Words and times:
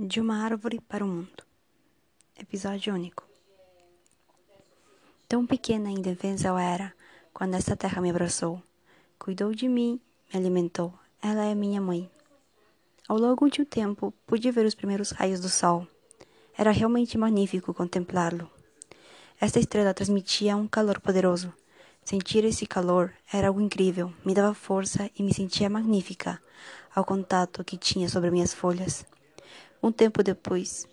De 0.00 0.20
uma 0.20 0.44
árvore 0.44 0.80
para 0.80 1.04
o 1.04 1.08
mundo. 1.08 1.42
Episódio 2.38 2.94
único. 2.94 3.26
Tão 5.28 5.44
pequena 5.44 5.90
e 5.90 5.94
indefesa 5.94 6.46
eu 6.46 6.56
era 6.56 6.94
quando 7.34 7.54
esta 7.54 7.74
terra 7.74 8.00
me 8.00 8.08
abraçou. 8.08 8.62
Cuidou 9.18 9.52
de 9.52 9.68
mim, 9.68 10.00
me 10.32 10.38
alimentou. 10.38 10.94
Ela 11.20 11.46
é 11.46 11.54
minha 11.54 11.80
mãe. 11.80 12.08
Ao 13.08 13.18
longo 13.18 13.50
de 13.50 13.60
um 13.60 13.64
tempo, 13.64 14.14
pude 14.24 14.48
ver 14.52 14.64
os 14.64 14.74
primeiros 14.76 15.10
raios 15.10 15.40
do 15.40 15.48
sol. 15.48 15.84
Era 16.56 16.70
realmente 16.70 17.18
magnífico 17.18 17.74
contemplá-lo. 17.74 18.48
Esta 19.40 19.58
estrela 19.58 19.92
transmitia 19.92 20.56
um 20.56 20.68
calor 20.68 21.00
poderoso. 21.00 21.52
Sentir 22.04 22.44
esse 22.44 22.68
calor 22.68 23.12
era 23.32 23.48
algo 23.48 23.60
incrível, 23.60 24.14
me 24.24 24.32
dava 24.32 24.54
força 24.54 25.10
e 25.18 25.24
me 25.24 25.34
sentia 25.34 25.68
magnífica 25.68 26.40
ao 26.94 27.04
contato 27.04 27.64
que 27.64 27.76
tinha 27.76 28.08
sobre 28.08 28.30
minhas 28.30 28.54
folhas. 28.54 29.04
Um 29.82 29.92
tempo 29.92 30.22
depois, 30.22 30.86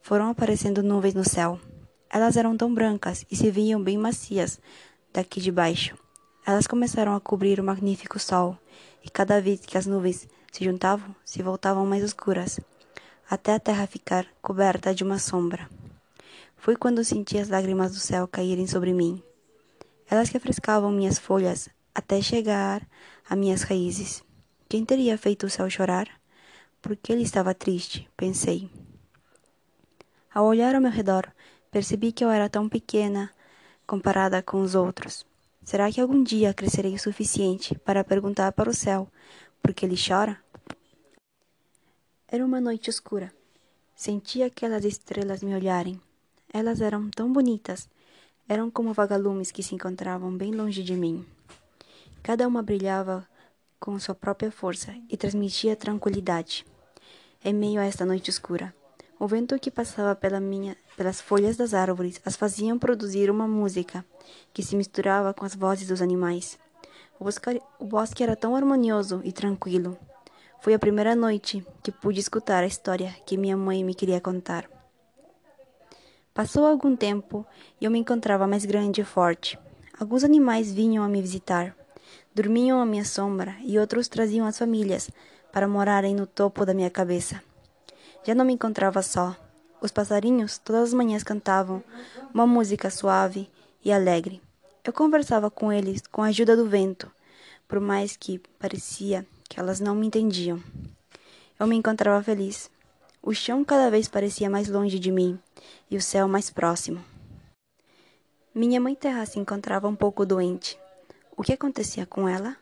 foram 0.00 0.28
aparecendo 0.30 0.82
nuvens 0.82 1.14
no 1.14 1.28
céu. 1.28 1.60
Elas 2.08 2.36
eram 2.36 2.56
tão 2.56 2.72
brancas 2.72 3.24
e 3.30 3.36
se 3.36 3.50
viam 3.50 3.82
bem 3.82 3.98
macias 3.98 4.60
daqui 5.12 5.40
de 5.40 5.50
baixo. 5.50 5.96
Elas 6.46 6.66
começaram 6.66 7.14
a 7.14 7.20
cobrir 7.20 7.58
o 7.58 7.64
magnífico 7.64 8.18
sol, 8.18 8.56
e 9.04 9.10
cada 9.10 9.40
vez 9.40 9.60
que 9.60 9.76
as 9.76 9.86
nuvens 9.86 10.28
se 10.52 10.64
juntavam, 10.64 11.14
se 11.24 11.42
voltavam 11.42 11.84
mais 11.84 12.02
escuras, 12.02 12.60
até 13.28 13.54
a 13.54 13.60
terra 13.60 13.86
ficar 13.86 14.26
coberta 14.40 14.94
de 14.94 15.02
uma 15.02 15.18
sombra. 15.18 15.68
Foi 16.56 16.76
quando 16.76 17.04
senti 17.04 17.38
as 17.38 17.48
lágrimas 17.48 17.92
do 17.92 17.98
céu 17.98 18.28
caírem 18.28 18.66
sobre 18.66 18.92
mim. 18.92 19.22
Elas 20.08 20.28
refrescavam 20.28 20.92
minhas 20.92 21.18
folhas 21.18 21.68
até 21.94 22.20
chegar 22.22 22.86
a 23.28 23.34
minhas 23.34 23.62
raízes. 23.62 24.22
Quem 24.68 24.84
teria 24.84 25.18
feito 25.18 25.46
o 25.46 25.50
céu 25.50 25.68
chorar? 25.68 26.21
Porque 26.82 27.12
ele 27.12 27.22
estava 27.22 27.54
triste, 27.54 28.10
pensei. 28.16 28.68
Ao 30.34 30.44
olhar 30.44 30.74
ao 30.74 30.80
meu 30.80 30.90
redor, 30.90 31.32
percebi 31.70 32.10
que 32.10 32.24
eu 32.24 32.28
era 32.28 32.48
tão 32.48 32.68
pequena 32.68 33.30
comparada 33.86 34.42
com 34.42 34.60
os 34.60 34.74
outros. 34.74 35.24
Será 35.62 35.92
que 35.92 36.00
algum 36.00 36.24
dia 36.24 36.52
crescerei 36.52 36.92
o 36.94 36.98
suficiente 36.98 37.78
para 37.78 38.02
perguntar 38.02 38.50
para 38.50 38.68
o 38.68 38.74
céu 38.74 39.08
por 39.62 39.72
que 39.72 39.86
ele 39.86 39.94
chora? 39.96 40.42
Era 42.26 42.44
uma 42.44 42.60
noite 42.60 42.90
escura. 42.90 43.32
Senti 43.94 44.42
aquelas 44.42 44.84
estrelas 44.84 45.40
me 45.40 45.54
olharem. 45.54 46.00
Elas 46.52 46.80
eram 46.80 47.08
tão 47.10 47.32
bonitas. 47.32 47.88
Eram 48.48 48.68
como 48.68 48.92
vagalumes 48.92 49.52
que 49.52 49.62
se 49.62 49.76
encontravam 49.76 50.36
bem 50.36 50.50
longe 50.52 50.82
de 50.82 50.96
mim. 50.96 51.24
Cada 52.24 52.48
uma 52.48 52.60
brilhava 52.60 53.24
com 53.78 53.96
sua 54.00 54.16
própria 54.16 54.50
força 54.50 54.96
e 55.08 55.16
transmitia 55.16 55.76
tranquilidade 55.76 56.64
em 57.44 57.52
meio 57.52 57.80
a 57.80 57.84
esta 57.84 58.04
noite 58.04 58.30
escura. 58.30 58.74
O 59.18 59.26
vento 59.26 59.58
que 59.58 59.70
passava 59.70 60.14
pela 60.14 60.40
minha, 60.40 60.76
pelas 60.96 61.20
folhas 61.20 61.56
das 61.56 61.74
árvores 61.74 62.20
as 62.24 62.36
faziam 62.36 62.78
produzir 62.78 63.30
uma 63.30 63.46
música 63.46 64.04
que 64.52 64.62
se 64.62 64.76
misturava 64.76 65.32
com 65.34 65.44
as 65.44 65.54
vozes 65.54 65.88
dos 65.88 66.02
animais. 66.02 66.58
O 67.18 67.24
bosque, 67.24 67.62
o 67.78 67.84
bosque 67.84 68.22
era 68.22 68.34
tão 68.34 68.56
harmonioso 68.56 69.20
e 69.24 69.32
tranquilo. 69.32 69.96
Foi 70.60 70.74
a 70.74 70.78
primeira 70.78 71.14
noite 71.14 71.64
que 71.82 71.90
pude 71.90 72.20
escutar 72.20 72.62
a 72.62 72.66
história 72.66 73.14
que 73.26 73.36
minha 73.36 73.56
mãe 73.56 73.84
me 73.84 73.94
queria 73.94 74.20
contar. 74.20 74.68
Passou 76.34 76.64
algum 76.64 76.96
tempo 76.96 77.46
e 77.80 77.84
eu 77.84 77.90
me 77.90 77.98
encontrava 77.98 78.46
mais 78.46 78.64
grande 78.64 79.00
e 79.00 79.04
forte. 79.04 79.58
Alguns 79.98 80.24
animais 80.24 80.72
vinham 80.72 81.04
a 81.04 81.08
me 81.08 81.20
visitar. 81.20 81.76
Dormiam 82.34 82.80
à 82.80 82.86
minha 82.86 83.04
sombra 83.04 83.54
e 83.60 83.78
outros 83.78 84.08
traziam 84.08 84.46
as 84.46 84.58
famílias 84.58 85.10
para 85.52 85.68
morarem 85.68 86.14
no 86.14 86.26
topo 86.26 86.64
da 86.64 86.72
minha 86.72 86.90
cabeça. 86.90 87.42
Já 88.24 88.34
não 88.34 88.44
me 88.44 88.54
encontrava 88.54 89.02
só. 89.02 89.36
Os 89.80 89.90
passarinhos 89.90 90.58
todas 90.58 90.88
as 90.88 90.94
manhãs 90.94 91.22
cantavam 91.22 91.82
uma 92.32 92.46
música 92.46 92.88
suave 92.88 93.50
e 93.84 93.92
alegre. 93.92 94.40
Eu 94.84 94.92
conversava 94.92 95.50
com 95.50 95.72
eles 95.72 96.02
com 96.10 96.22
a 96.22 96.28
ajuda 96.28 96.56
do 96.56 96.68
vento, 96.68 97.10
por 97.68 97.80
mais 97.80 98.16
que 98.16 98.40
parecia 98.58 99.26
que 99.48 99.60
elas 99.60 99.80
não 99.80 99.94
me 99.94 100.06
entendiam. 100.06 100.62
Eu 101.58 101.66
me 101.66 101.76
encontrava 101.76 102.22
feliz. 102.22 102.70
O 103.22 103.32
chão 103.34 103.64
cada 103.64 103.90
vez 103.90 104.08
parecia 104.08 104.50
mais 104.50 104.68
longe 104.68 104.98
de 104.98 105.12
mim 105.12 105.38
e 105.90 105.96
o 105.96 106.02
céu 106.02 106.26
mais 106.26 106.50
próximo. 106.50 107.04
Minha 108.54 108.80
mãe 108.80 108.94
terra 108.94 109.24
se 109.26 109.38
encontrava 109.38 109.86
um 109.88 109.96
pouco 109.96 110.26
doente. 110.26 110.78
O 111.36 111.42
que 111.42 111.52
acontecia 111.52 112.04
com 112.04 112.28
ela? 112.28 112.56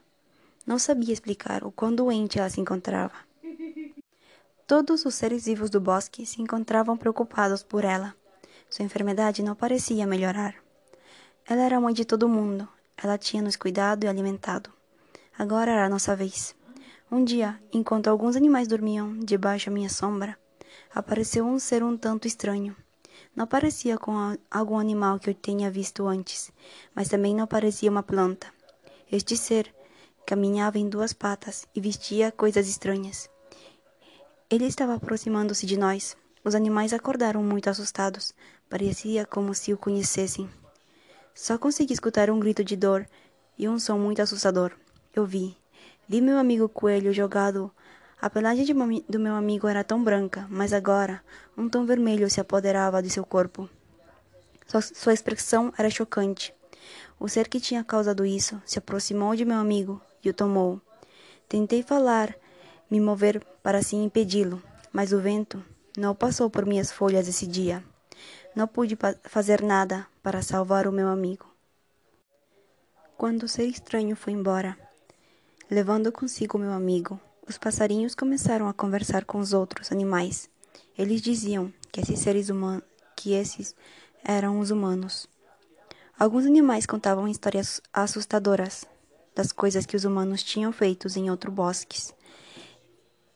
Não 0.70 0.78
sabia 0.78 1.12
explicar 1.12 1.64
o 1.64 1.72
quão 1.72 1.92
doente 1.92 2.38
ela 2.38 2.48
se 2.48 2.60
encontrava. 2.60 3.14
Todos 4.69 5.04
os 5.04 5.16
seres 5.16 5.47
vivos 5.47 5.69
do 5.69 5.81
bosque 5.81 6.25
se 6.25 6.41
encontravam 6.41 6.97
preocupados 6.97 7.60
por 7.64 7.84
ela. 7.84 8.14
Sua 8.70 8.84
enfermidade 8.84 9.42
não 9.42 9.56
parecia 9.56 10.06
melhorar. 10.06 10.54
Ela 11.44 11.62
era 11.62 11.76
a 11.78 11.80
mãe 11.80 11.92
de 11.92 12.04
todo 12.04 12.28
mundo. 12.28 12.69
Ela 12.97 13.19
tinha 13.19 13.42
nos 13.42 13.56
cuidado 13.56 14.04
e 14.04 14.06
alimentado. 14.06 14.70
Agora 15.36 15.72
era 15.72 15.86
a 15.86 15.88
nossa 15.88 16.14
vez. 16.14 16.54
Um 17.10 17.25
dia, 17.25 17.60
enquanto 17.72 18.06
alguns 18.06 18.36
animais 18.36 18.69
dormiam 18.69 19.19
debaixo 19.19 19.66
da 19.66 19.75
minha 19.75 19.88
sombra, 19.88 20.38
apareceu 20.94 21.44
um 21.44 21.59
ser 21.59 21.82
um 21.82 21.97
tanto 21.97 22.28
estranho. 22.28 22.76
Não 23.34 23.44
parecia 23.44 23.98
com 23.98 24.38
algum 24.48 24.78
animal 24.78 25.19
que 25.19 25.30
eu 25.30 25.34
tenha 25.34 25.69
visto 25.69 26.06
antes, 26.06 26.53
mas 26.94 27.09
também 27.09 27.34
não 27.34 27.48
parecia 27.48 27.91
uma 27.91 28.04
planta. 28.04 28.47
Este 29.10 29.36
ser 29.36 29.75
Caminhava 30.30 30.78
em 30.78 30.88
duas 30.88 31.12
patas 31.12 31.66
e 31.74 31.80
vestia 31.80 32.30
coisas 32.30 32.68
estranhas. 32.68 33.28
Ele 34.48 34.64
estava 34.64 34.94
aproximando-se 34.94 35.66
de 35.66 35.76
nós. 35.76 36.16
Os 36.44 36.54
animais 36.54 36.92
acordaram 36.92 37.42
muito 37.42 37.68
assustados. 37.68 38.32
Parecia 38.68 39.26
como 39.26 39.52
se 39.52 39.72
o 39.72 39.76
conhecessem. 39.76 40.48
Só 41.34 41.58
consegui 41.58 41.94
escutar 41.94 42.30
um 42.30 42.38
grito 42.38 42.62
de 42.62 42.76
dor 42.76 43.08
e 43.58 43.68
um 43.68 43.76
som 43.76 43.98
muito 43.98 44.22
assustador. 44.22 44.70
Eu 45.12 45.26
vi. 45.26 45.56
Vi 46.08 46.20
meu 46.20 46.38
amigo 46.38 46.68
coelho 46.68 47.12
jogado. 47.12 47.68
A 48.22 48.30
pelagem 48.30 48.64
do 49.08 49.18
meu 49.18 49.34
amigo 49.34 49.66
era 49.66 49.82
tão 49.82 50.00
branca, 50.00 50.47
mas 50.48 50.72
agora 50.72 51.24
um 51.58 51.68
tom 51.68 51.84
vermelho 51.84 52.30
se 52.30 52.41
apoderava 52.41 53.02
de 53.02 53.10
seu 53.10 53.24
corpo. 53.24 53.68
Sua, 54.68 54.80
sua 54.80 55.12
expressão 55.12 55.74
era 55.76 55.91
chocante. 55.91 56.54
O 57.18 57.28
ser 57.28 57.48
que 57.48 57.58
tinha 57.58 57.82
causado 57.82 58.24
isso 58.24 58.62
se 58.64 58.78
aproximou 58.78 59.34
de 59.34 59.44
meu 59.44 59.58
amigo 59.58 60.00
e 60.25 60.31
o 60.31 60.34
tomou. 60.34 60.81
Tentei 61.48 61.82
falar, 61.82 62.34
me 62.91 63.00
mover 63.00 63.44
para 63.62 63.78
assim 63.78 64.04
impedi-lo, 64.04 64.62
mas 64.92 65.12
o 65.12 65.20
vento 65.20 65.62
não 65.97 66.14
passou 66.14 66.48
por 66.48 66.64
minhas 66.66 66.92
folhas 66.92 67.28
esse 67.28 67.47
dia. 67.47 67.84
Não 68.54 68.66
pude 68.66 68.97
fazer 69.25 69.62
nada 69.62 70.06
para 70.22 70.42
salvar 70.42 70.86
o 70.86 70.92
meu 70.92 71.09
amigo. 71.09 71.47
Quando 73.16 73.44
o 73.44 73.48
ser 73.48 73.66
estranho 73.66 74.16
foi 74.16 74.32
embora, 74.32 74.76
levando 75.70 76.10
consigo 76.10 76.59
meu 76.59 76.72
amigo, 76.72 77.20
os 77.47 77.59
passarinhos 77.59 78.14
começaram 78.14 78.69
a 78.69 78.72
conversar 78.72 79.25
com 79.25 79.38
os 79.38 79.53
outros 79.53 79.92
animais. 79.92 80.48
Eles 80.97 81.20
diziam 81.20 81.72
que 81.92 82.00
esses 82.00 82.19
seres 82.19 82.48
humanos, 82.48 82.84
que 83.16 83.32
esses 83.32 83.75
eram 84.25 84.59
os 84.59 84.70
humanos. 84.70 85.28
Alguns 86.19 86.47
animais 86.47 86.86
contavam 86.86 87.26
histórias 87.26 87.80
assustadoras 87.92 88.86
das 89.41 89.53
coisas 89.53 89.87
que 89.87 89.97
os 89.97 90.05
humanos 90.05 90.43
tinham 90.43 90.71
feito 90.71 91.09
em 91.17 91.31
outros 91.31 91.55
bosques. 91.55 92.15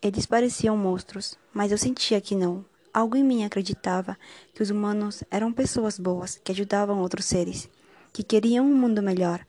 Eles 0.02 0.26
pareciam 0.26 0.76
monstros, 0.76 1.38
mas 1.50 1.72
eu 1.72 1.78
sentia 1.78 2.20
que 2.20 2.34
não. 2.34 2.62
Algo 2.92 3.16
em 3.16 3.24
mim 3.24 3.42
acreditava 3.42 4.18
que 4.52 4.62
os 4.62 4.68
humanos 4.68 5.24
eram 5.30 5.50
pessoas 5.50 5.98
boas, 5.98 6.38
que 6.44 6.52
ajudavam 6.52 7.00
outros 7.00 7.24
seres, 7.24 7.70
que 8.12 8.22
queriam 8.22 8.66
um 8.66 8.76
mundo 8.76 9.02
melhor, 9.02 9.46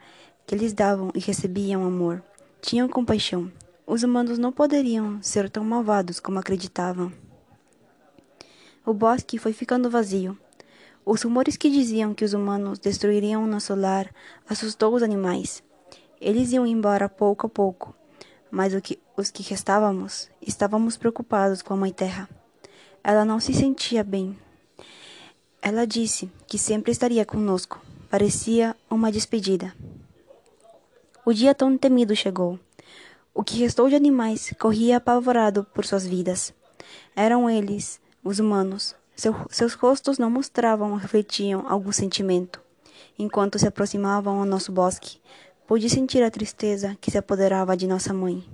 que 0.47 0.55
eles 0.55 0.71
davam 0.71 1.11
e 1.13 1.19
recebiam 1.19 1.83
amor, 1.83 2.23
tinham 2.61 2.87
compaixão. 2.87 3.51
Os 3.85 4.01
humanos 4.01 4.37
não 4.37 4.53
poderiam 4.53 5.21
ser 5.21 5.49
tão 5.49 5.65
malvados 5.65 6.21
como 6.21 6.39
acreditavam. 6.39 7.11
O 8.85 8.93
bosque 8.93 9.37
foi 9.37 9.51
ficando 9.51 9.89
vazio. 9.89 10.37
Os 11.05 11.21
rumores 11.21 11.57
que 11.57 11.69
diziam 11.69 12.13
que 12.13 12.23
os 12.23 12.31
humanos 12.33 12.79
destruiriam 12.79 13.43
o 13.43 13.47
nosso 13.47 13.75
lar 13.75 14.09
assustou 14.47 14.95
os 14.95 15.03
animais. 15.03 15.64
Eles 16.19 16.51
iam 16.51 16.65
embora 16.65 17.09
pouco 17.09 17.47
a 17.47 17.49
pouco, 17.49 17.95
mas 18.49 18.73
que, 18.81 18.99
os 19.17 19.29
que 19.29 19.43
restávamos 19.43 20.29
estávamos 20.41 20.97
preocupados 20.97 21.61
com 21.61 21.73
a 21.73 21.77
Mãe 21.77 21.91
Terra. 21.91 22.29
Ela 23.03 23.25
não 23.25 23.39
se 23.39 23.53
sentia 23.53 24.03
bem. 24.03 24.37
Ela 25.61 25.85
disse 25.85 26.31
que 26.47 26.57
sempre 26.57 26.91
estaria 26.91 27.25
conosco. 27.25 27.81
Parecia 28.09 28.75
uma 28.89 29.11
despedida. 29.11 29.73
O 31.25 31.33
dia 31.33 31.55
tão 31.55 31.77
temido 31.77 32.15
chegou. 32.15 32.59
O 33.33 33.43
que 33.43 33.57
restou 33.57 33.89
de 33.89 33.95
animais 33.95 34.53
corria 34.59 34.97
apavorado 34.97 35.65
por 35.73 35.85
suas 35.85 36.05
vidas. 36.05 36.53
Eram 37.15 37.49
eles, 37.49 37.99
os 38.23 38.39
humanos. 38.39 38.95
Seu, 39.15 39.35
seus 39.49 39.73
rostos 39.73 40.17
não 40.17 40.29
mostravam 40.29 40.91
ou 40.91 40.97
refletiam 40.97 41.65
algum 41.67 41.91
sentimento. 41.91 42.61
Enquanto 43.17 43.57
se 43.57 43.67
aproximavam 43.67 44.39
ao 44.39 44.45
nosso 44.45 44.71
bosque, 44.71 45.19
Pude 45.67 45.89
sentir 45.89 46.23
a 46.23 46.31
tristeza 46.31 46.95
que 47.01 47.09
se 47.09 47.17
apoderava 47.17 47.75
de 47.75 47.87
nossa 47.87 48.13
mãe. 48.13 48.47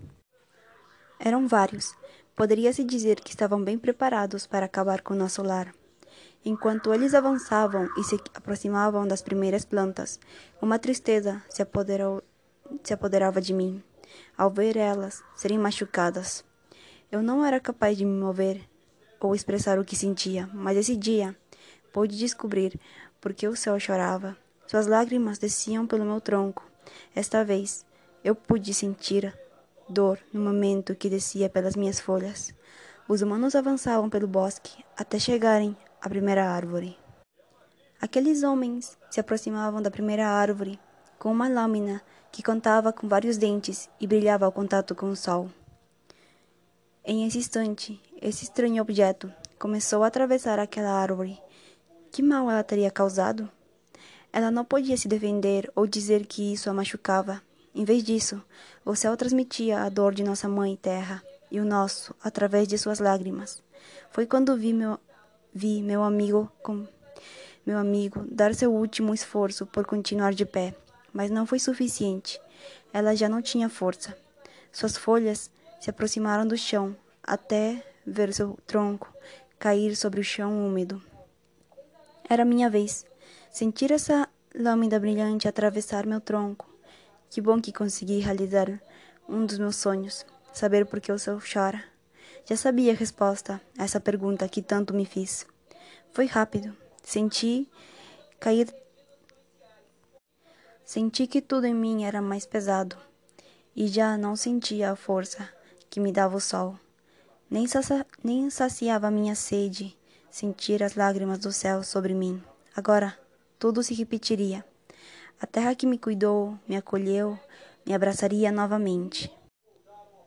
Eram 1.19 1.47
vários, 1.47 1.93
Poderia-se 2.35 2.83
dizer 2.83 3.19
que 3.19 3.29
estavam 3.29 3.63
bem 3.63 3.77
preparados 3.77 4.47
para 4.47 4.65
acabar 4.65 5.01
com 5.01 5.13
nosso 5.13 5.43
lar. 5.43 5.73
Enquanto 6.43 6.93
eles 6.93 7.13
avançavam 7.13 7.87
e 7.97 8.03
se 8.03 8.19
aproximavam 8.33 9.07
das 9.07 9.21
primeiras 9.21 9.63
plantas, 9.63 10.19
uma 10.61 10.79
tristeza 10.79 11.43
se, 11.49 11.61
apoderou, 11.61 12.23
se 12.83 12.93
apoderava 12.93 13.39
de 13.39 13.53
mim, 13.53 13.83
ao 14.35 14.49
ver 14.49 14.75
elas 14.75 15.21
serem 15.35 15.59
machucadas. 15.59 16.43
Eu 17.11 17.21
não 17.21 17.45
era 17.45 17.59
capaz 17.59 17.95
de 17.97 18.05
me 18.05 18.19
mover 18.19 18.61
ou 19.19 19.35
expressar 19.35 19.77
o 19.77 19.85
que 19.85 19.95
sentia, 19.95 20.49
mas 20.51 20.77
esse 20.77 20.95
dia 20.95 21.37
pude 21.93 22.17
descobrir 22.17 22.79
por 23.19 23.33
que 23.33 23.47
o 23.47 23.55
céu 23.55 23.79
chorava. 23.79 24.35
Suas 24.65 24.87
lágrimas 24.87 25.37
desciam 25.37 25.85
pelo 25.85 26.05
meu 26.05 26.19
tronco. 26.19 26.70
Esta 27.15 27.43
vez 27.43 27.85
eu 28.23 28.35
pude 28.35 28.73
sentir 28.73 29.37
dor 29.89 30.19
no 30.33 30.41
momento 30.41 30.95
que 30.95 31.09
descia 31.09 31.49
pelas 31.49 31.75
minhas 31.75 31.99
folhas. 31.99 32.53
Os 33.07 33.21
humanos 33.21 33.55
avançavam 33.55 34.09
pelo 34.09 34.27
bosque 34.27 34.83
até 34.97 35.19
chegarem 35.19 35.75
à 36.01 36.07
primeira 36.07 36.49
árvore. 36.49 36.97
Aqueles 37.99 38.43
homens 38.43 38.97
se 39.09 39.19
aproximavam 39.19 39.81
da 39.81 39.91
primeira 39.91 40.27
árvore 40.27 40.79
com 41.19 41.31
uma 41.31 41.47
lâmina 41.47 42.01
que 42.31 42.41
contava 42.41 42.91
com 42.91 43.07
vários 43.07 43.37
dentes 43.37 43.89
e 43.99 44.07
brilhava 44.07 44.45
ao 44.45 44.51
contato 44.51 44.95
com 44.95 45.09
o 45.09 45.15
sol. 45.15 45.49
Em 47.03 47.27
esse 47.27 47.37
instante, 47.37 48.01
esse 48.21 48.45
estranho 48.45 48.81
objeto 48.81 49.31
começou 49.59 50.03
a 50.03 50.07
atravessar 50.07 50.57
aquela 50.57 50.91
árvore. 50.91 51.39
Que 52.11 52.23
mal 52.23 52.49
ela 52.49 52.63
teria 52.63 52.89
causado? 52.89 53.49
Ela 54.33 54.49
não 54.49 54.63
podia 54.63 54.95
se 54.95 55.07
defender 55.07 55.71
ou 55.75 55.85
dizer 55.85 56.25
que 56.25 56.53
isso 56.53 56.69
a 56.69 56.73
machucava. 56.73 57.41
Em 57.75 57.83
vez 57.83 58.03
disso, 58.03 58.41
o 58.85 58.95
céu 58.95 59.15
transmitia 59.17 59.81
a 59.81 59.89
dor 59.89 60.13
de 60.13 60.23
nossa 60.23 60.47
mãe 60.47 60.75
terra 60.75 61.21
e 61.49 61.59
o 61.59 61.65
nosso 61.65 62.15
através 62.23 62.67
de 62.67 62.77
suas 62.77 62.99
lágrimas. 62.99 63.61
Foi 64.09 64.25
quando 64.25 64.55
vi 64.55 64.73
meu, 64.73 64.99
vi 65.53 65.81
meu 65.81 66.03
amigo 66.03 66.51
com 66.61 66.87
meu 67.65 67.77
amigo 67.77 68.25
dar 68.29 68.55
seu 68.55 68.73
último 68.73 69.13
esforço 69.13 69.65
por 69.65 69.85
continuar 69.85 70.33
de 70.33 70.45
pé, 70.45 70.73
mas 71.13 71.29
não 71.29 71.45
foi 71.45 71.59
suficiente. 71.59 72.41
Ela 72.91 73.15
já 73.15 73.29
não 73.29 73.41
tinha 73.41 73.69
força. 73.69 74.17
Suas 74.71 74.97
folhas 74.97 75.51
se 75.79 75.89
aproximaram 75.89 76.47
do 76.47 76.57
chão 76.57 76.95
até 77.21 77.83
ver 78.05 78.33
seu 78.33 78.57
tronco 78.65 79.13
cair 79.59 79.95
sobre 79.95 80.19
o 80.19 80.23
chão 80.23 80.65
úmido. 80.65 81.01
Era 82.27 82.43
minha 82.43 82.69
vez. 82.69 83.05
Sentir 83.51 83.91
essa 83.91 84.29
lâmina 84.55 84.97
brilhante 84.97 85.47
atravessar 85.47 86.05
meu 86.05 86.21
tronco 86.21 86.71
que 87.29 87.41
bom 87.41 87.61
que 87.61 87.71
consegui 87.71 88.19
realizar 88.19 88.81
um 89.27 89.45
dos 89.45 89.57
meus 89.57 89.77
sonhos, 89.77 90.25
saber 90.51 90.85
por 90.85 90.99
que 90.99 91.11
o 91.11 91.17
céu 91.17 91.39
chora. 91.41 91.81
Já 92.45 92.57
sabia 92.57 92.91
a 92.91 92.95
resposta 92.95 93.61
a 93.77 93.85
essa 93.85 93.99
pergunta 93.99 94.49
que 94.49 94.61
tanto 94.61 94.93
me 94.93 95.05
fiz. 95.05 95.45
Foi 96.11 96.25
rápido. 96.25 96.75
Senti 97.01 97.69
cair. 98.39 98.73
Senti 100.83 101.25
que 101.25 101.41
tudo 101.41 101.65
em 101.65 101.73
mim 101.73 102.03
era 102.03 102.21
mais 102.21 102.45
pesado 102.45 102.97
e 103.73 103.87
já 103.87 104.17
não 104.17 104.35
sentia 104.35 104.91
a 104.91 104.95
força 104.95 105.47
que 105.89 106.01
me 106.01 106.11
dava 106.11 106.35
o 106.35 106.41
sol. 106.41 106.77
Nem, 107.49 107.65
sacia... 107.65 108.05
nem 108.21 108.49
saciava 108.49 109.09
minha 109.09 109.35
sede 109.35 109.97
sentir 110.29 110.83
as 110.83 110.95
lágrimas 110.95 111.39
do 111.39 111.51
céu 111.51 111.81
sobre 111.81 112.13
mim. 112.13 112.43
Agora 112.75 113.17
tudo 113.61 113.83
se 113.83 113.93
repetiria. 113.93 114.65
A 115.39 115.45
terra 115.45 115.75
que 115.75 115.85
me 115.85 115.95
cuidou, 115.95 116.57
me 116.67 116.75
acolheu, 116.75 117.37
me 117.85 117.93
abraçaria 117.93 118.51
novamente. 118.51 119.31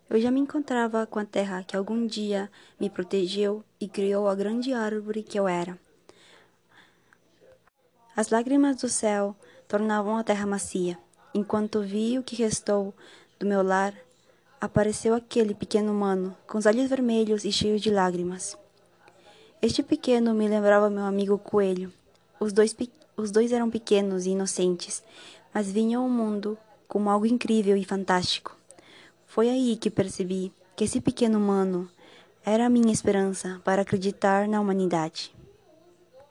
Eu 0.09 0.21
já 0.21 0.31
me 0.31 0.39
encontrava 0.39 1.05
com 1.05 1.19
a 1.19 1.25
terra 1.25 1.65
que 1.65 1.77
algum 1.77 2.07
dia 2.07 2.49
me 2.79 2.89
protegeu 2.89 3.65
e 3.81 3.89
criou 3.89 4.29
a 4.29 4.37
grande 4.37 4.73
árvore 4.73 5.25
que 5.25 5.37
eu 5.37 5.49
era. 5.49 5.77
As 8.15 8.29
lágrimas 8.29 8.77
do 8.77 8.89
céu 8.89 9.35
tornavam 9.67 10.17
a 10.17 10.23
terra 10.23 10.47
macia. 10.47 10.97
Enquanto 11.35 11.83
vi 11.83 12.17
o 12.17 12.23
que 12.23 12.37
restou 12.37 12.95
do 13.37 13.47
meu 13.47 13.65
lar, 13.65 13.93
apareceu 14.61 15.13
aquele 15.13 15.57
pequeno 15.57 15.91
humano, 15.91 16.37
com 16.47 16.57
os 16.57 16.67
olhos 16.67 16.89
vermelhos 16.89 17.45
e 17.45 17.51
cheios 17.51 17.83
de 17.83 17.91
lágrimas. 17.91 18.57
Este 19.61 19.83
pequeno 19.83 20.33
me 20.35 20.47
lembrava 20.47 20.89
meu 20.89 21.03
amigo 21.03 21.37
coelho. 21.37 21.93
Os 22.39 22.53
dois 22.53 22.73
os 23.17 23.31
dois 23.31 23.53
eram 23.53 23.71
pequenos 23.71 24.27
e 24.27 24.31
inocentes, 24.31 25.03
mas 25.53 25.71
vinham 25.71 26.03
ao 26.03 26.09
mundo 26.09 26.57
como 26.87 27.11
algo 27.11 27.27
incrível 27.27 27.77
e 27.77 27.85
fantástico. 27.85 28.57
Foi 29.27 29.49
aí 29.49 29.77
que 29.77 29.91
percebi 29.91 30.53
que 30.77 30.85
esse 30.85 31.01
pequeno 31.01 31.39
humano 31.39 31.89
era 32.45 32.67
a 32.67 32.71
minha 32.71 32.93
esperança 32.93 33.61
para 33.65 33.83
acreditar 33.83 34.47
na 34.47 34.61
humanidade. 34.61 35.34